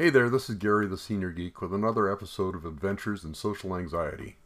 [0.00, 3.76] Hey there, this is Gary the Senior Geek with another episode of Adventures in Social
[3.76, 4.36] Anxiety.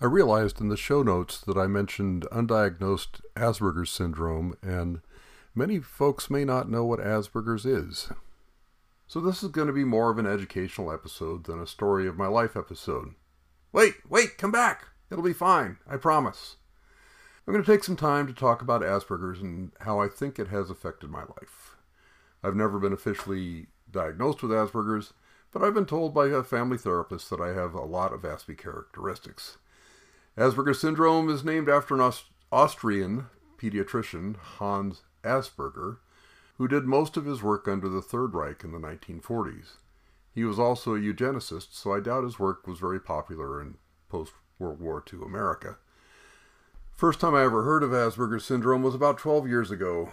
[0.00, 5.02] I realized in the show notes that I mentioned undiagnosed Asperger's syndrome, and
[5.54, 8.10] many folks may not know what Asperger's is.
[9.06, 12.18] So this is going to be more of an educational episode than a story of
[12.18, 13.14] my life episode.
[13.72, 14.88] Wait, wait, come back!
[15.12, 16.56] It'll be fine, I promise.
[17.46, 20.48] I'm going to take some time to talk about Asperger's and how I think it
[20.48, 21.76] has affected my life.
[22.42, 25.14] I've never been officially diagnosed with Asperger's,
[25.52, 28.58] but I've been told by a family therapist that I have a lot of Aspie
[28.58, 29.56] characteristics.
[30.36, 35.98] Asperger's syndrome is named after an Aust- Austrian pediatrician, Hans Asperger,
[36.58, 39.76] who did most of his work under the Third Reich in the 1940s.
[40.34, 43.76] He was also a eugenicist, so I doubt his work was very popular in
[44.08, 45.76] post World War II America.
[46.94, 50.10] First time I ever heard of Asperger's syndrome was about 12 years ago.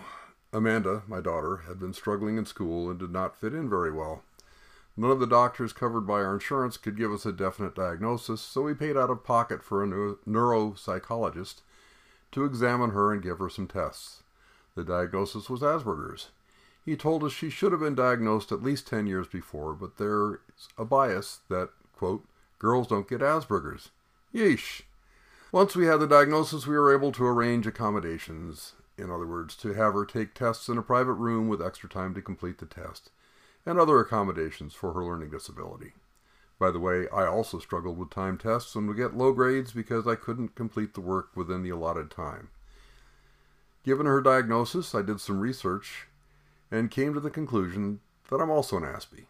[0.53, 4.23] Amanda, my daughter, had been struggling in school and did not fit in very well.
[4.97, 8.63] None of the doctors covered by our insurance could give us a definite diagnosis, so
[8.63, 11.61] we paid out of pocket for a neuropsychologist
[12.33, 14.23] to examine her and give her some tests.
[14.75, 16.29] The diagnosis was Asperger's.
[16.83, 20.39] He told us she should have been diagnosed at least 10 years before, but there's
[20.77, 22.25] a bias that, quote,
[22.59, 23.91] girls don't get Asperger's.
[24.33, 24.81] Yeesh.
[25.53, 29.73] Once we had the diagnosis, we were able to arrange accommodations in other words, to
[29.73, 33.11] have her take tests in a private room with extra time to complete the test,
[33.65, 35.93] and other accommodations for her learning disability.
[36.59, 40.07] By the way, I also struggled with time tests and would get low grades because
[40.07, 42.49] I couldn't complete the work within the allotted time.
[43.83, 46.07] Given her diagnosis, I did some research
[46.69, 49.25] and came to the conclusion that I'm also an Aspie.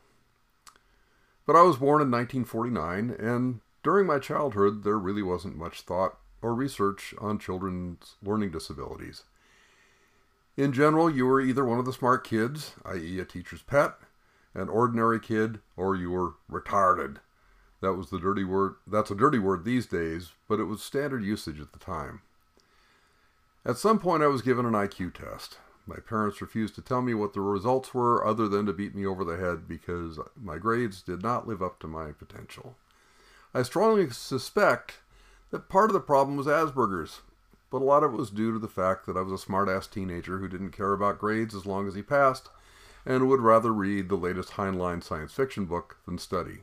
[1.45, 6.17] But I was born in 1949, and during my childhood, there really wasn't much thought
[6.41, 9.23] or research on children's learning disabilities.
[10.61, 13.95] In general, you were either one of the smart kids, i.e., a teacher's pet,
[14.53, 17.17] an ordinary kid, or you were retarded.
[17.81, 18.75] That was the dirty word.
[18.85, 22.21] That's a dirty word these days, but it was standard usage at the time.
[23.65, 25.57] At some point, I was given an IQ test.
[25.87, 29.03] My parents refused to tell me what the results were other than to beat me
[29.03, 32.75] over the head because my grades did not live up to my potential.
[33.51, 34.99] I strongly suspect
[35.49, 37.21] that part of the problem was Asperger's,
[37.71, 39.87] but a lot of it was due to the fact that I was a smart-ass
[39.87, 42.49] teenager who didn't care about grades as long as he passed,
[43.05, 46.59] and would rather read the latest Heinlein science fiction book than study.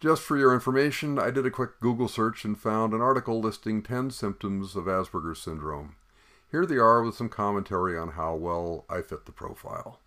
[0.00, 3.82] Just for your information, I did a quick Google search and found an article listing
[3.82, 5.94] 10 symptoms of Asperger's syndrome.
[6.50, 10.00] Here they are with some commentary on how well I fit the profile.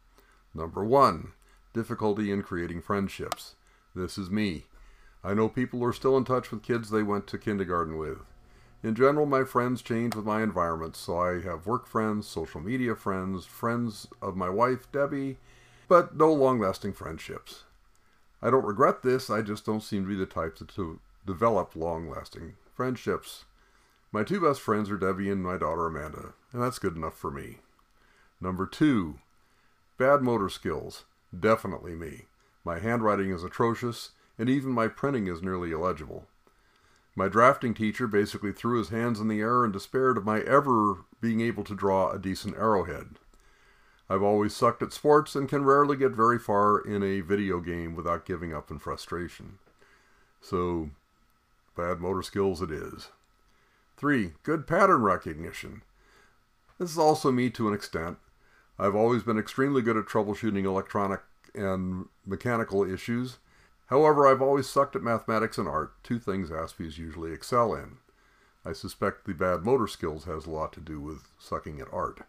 [0.53, 1.31] Number 1.
[1.74, 3.56] Difficulty in creating friendships.
[3.96, 4.66] This is me.
[5.24, 8.20] I know people are still in touch with kids they went to kindergarten with.
[8.83, 12.95] In general, my friends change with my environment, so I have work friends, social media
[12.95, 15.38] friends, friends of my wife, Debbie,
[15.88, 17.63] but no long lasting friendships.
[18.41, 22.09] I don't regret this, I just don't seem to be the type to, develop long
[22.09, 23.45] lasting friendships.
[24.11, 27.31] My two best friends are Debbie and my daughter Amanda, and that's good enough for
[27.31, 27.59] me.
[28.41, 29.19] Number two,
[29.97, 31.05] bad motor skills.
[31.38, 32.25] Definitely me.
[32.66, 36.27] My handwriting is atrocious, and even my printing is nearly illegible.
[37.16, 41.06] My drafting teacher basically threw his hands in the air and despaired of my ever
[41.22, 43.16] being able to draw a decent arrowhead.
[44.09, 47.96] I've always sucked at sports and can rarely get very far in a video game
[47.96, 49.59] without giving up in frustration.
[50.41, 50.90] So,
[51.78, 53.09] bad motor skills it is.
[53.97, 54.34] 3.
[54.44, 55.84] Good pattern recognition.
[56.79, 58.18] This is also me to an extent.
[58.78, 61.22] I've always been extremely good at troubleshooting electronic
[61.56, 63.38] and mechanical issues,
[63.88, 67.97] However, I've always sucked at mathematics and art, two things Aspies usually excel in.
[68.66, 72.22] I suspect the bad motor skills has a lot to do with sucking at art.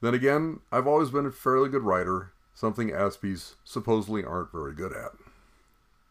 [0.00, 4.92] Then again, I've always been a fairly good writer, something Aspies supposedly aren't very good
[4.92, 5.12] at.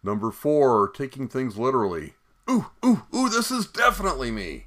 [0.03, 2.15] Number four, taking things literally.
[2.49, 4.65] Ooh, ooh, ooh, this is definitely me.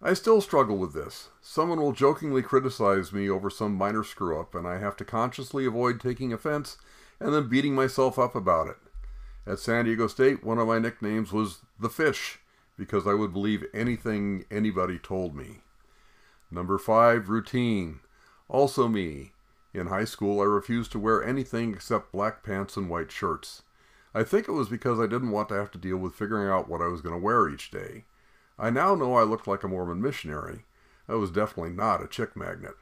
[0.00, 1.30] I still struggle with this.
[1.40, 5.66] Someone will jokingly criticize me over some minor screw up, and I have to consciously
[5.66, 6.76] avoid taking offense
[7.18, 8.76] and then beating myself up about it.
[9.46, 12.38] At San Diego State, one of my nicknames was the fish
[12.78, 15.60] because I would believe anything anybody told me.
[16.50, 18.00] Number five, routine.
[18.48, 19.32] Also me.
[19.74, 23.62] In high school, I refused to wear anything except black pants and white shirts.
[24.14, 26.68] I think it was because I didn't want to have to deal with figuring out
[26.68, 28.04] what I was going to wear each day.
[28.58, 30.64] I now know I looked like a Mormon missionary.
[31.08, 32.76] I was definitely not a chick magnet.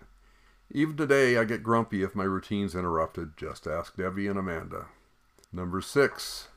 [0.70, 3.37] Even today, I get grumpy if my routine's interrupted.
[3.37, 4.87] Just ask Debbie and Amanda.
[5.50, 6.49] Number six,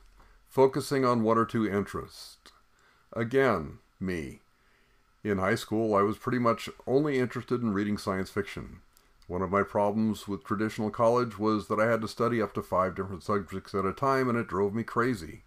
[0.48, 2.38] focusing on one or two interests.
[3.12, 4.40] Again, me.
[5.24, 8.80] In high school, I was pretty much only interested in reading science fiction.
[9.26, 12.62] One of my problems with traditional college was that I had to study up to
[12.62, 15.42] five different subjects at a time, and it drove me crazy.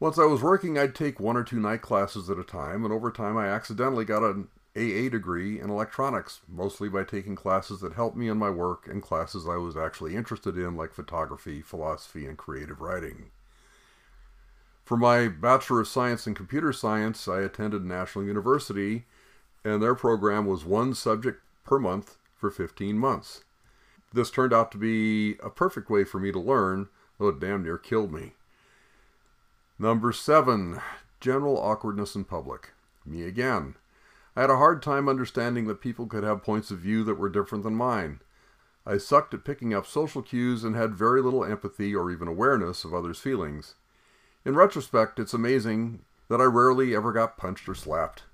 [0.00, 2.92] Once I was working, I'd take one or two night classes at a time, and
[2.92, 7.92] over time I accidentally got an AA degree in electronics, mostly by taking classes that
[7.92, 12.26] helped me in my work and classes I was actually interested in, like photography, philosophy,
[12.26, 13.30] and creative writing.
[14.92, 19.06] For my Bachelor of Science in Computer Science, I attended National University,
[19.64, 23.42] and their program was one subject per month for 15 months.
[24.12, 27.62] This turned out to be a perfect way for me to learn, though it damn
[27.62, 28.32] near killed me.
[29.78, 30.82] Number seven,
[31.20, 32.72] general awkwardness in public.
[33.06, 33.76] Me again.
[34.36, 37.30] I had a hard time understanding that people could have points of view that were
[37.30, 38.20] different than mine.
[38.84, 42.84] I sucked at picking up social cues and had very little empathy or even awareness
[42.84, 43.74] of others' feelings.
[44.44, 48.24] In retrospect, it's amazing that I rarely ever got punched or slapped.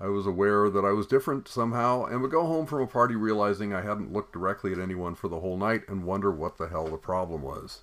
[0.00, 3.14] I was aware that I was different somehow and would go home from a party
[3.14, 6.66] realizing I hadn't looked directly at anyone for the whole night and wonder what the
[6.66, 7.82] hell the problem was.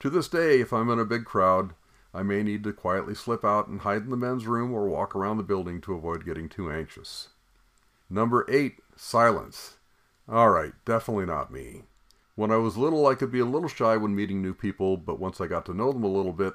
[0.00, 1.74] To this day, if I'm in a big crowd,
[2.12, 5.14] I may need to quietly slip out and hide in the men's room or walk
[5.14, 7.28] around the building to avoid getting too anxious.
[8.10, 9.76] Number eight, silence.
[10.28, 11.84] All right, definitely not me.
[12.34, 15.20] When I was little, I could be a little shy when meeting new people, but
[15.20, 16.54] once I got to know them a little bit,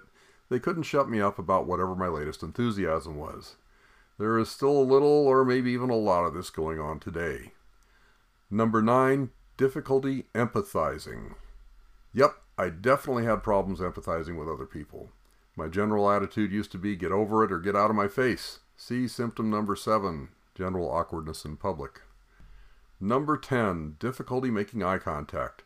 [0.50, 3.56] they couldn't shut me up about whatever my latest enthusiasm was.
[4.20, 7.54] There is still a little, or maybe even a lot of this going on today.
[8.52, 11.36] Number nine, difficulty empathizing.
[12.14, 15.10] Yep, I definitely had problems empathizing with other people.
[15.56, 18.60] My general attitude used to be get over it or get out of my face.
[18.76, 22.02] See symptom number seven, general awkwardness in public.
[23.00, 25.64] Number 10, difficulty making eye contact.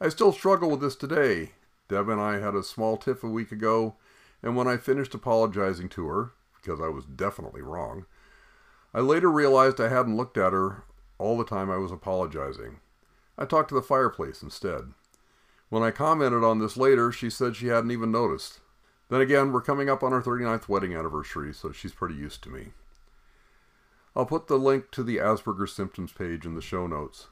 [0.00, 1.52] I still struggle with this today.
[1.88, 3.96] Deb and I had a small tiff a week ago,
[4.44, 8.04] and when I finished apologizing to her, because I was definitely wrong,
[8.92, 10.84] I later realized I hadn't looked at her
[11.18, 12.80] all the time I was apologizing.
[13.38, 14.92] I talked to the fireplace instead.
[15.70, 18.60] When I commented on this later, she said she hadn't even noticed.
[19.08, 22.50] Then again, we're coming up on our 39th wedding anniversary, so she's pretty used to
[22.50, 22.68] me.
[24.14, 27.28] I'll put the link to the Asperger's symptoms page in the show notes.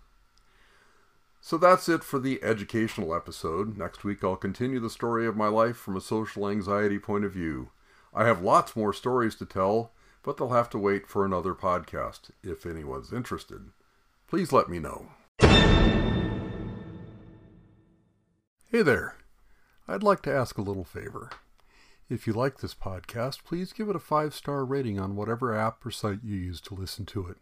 [1.44, 3.76] So that's it for the educational episode.
[3.76, 7.32] Next week, I'll continue the story of my life from a social anxiety point of
[7.32, 7.70] view.
[8.14, 9.90] I have lots more stories to tell,
[10.22, 13.70] but they'll have to wait for another podcast if anyone's interested.
[14.28, 15.08] Please let me know.
[18.70, 19.16] Hey there.
[19.88, 21.30] I'd like to ask a little favor.
[22.08, 25.84] If you like this podcast, please give it a five star rating on whatever app
[25.84, 27.38] or site you use to listen to it.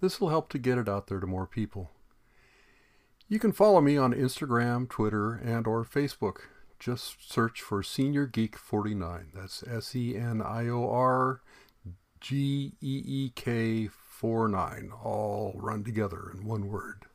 [0.00, 1.90] This will help to get it out there to more people.
[3.28, 6.42] You can follow me on Instagram, Twitter, and or Facebook.
[6.78, 9.28] Just search for Senior Geek 49.
[9.34, 11.40] That's S E N I O R
[12.20, 17.06] G E E K 49, all run together in one word.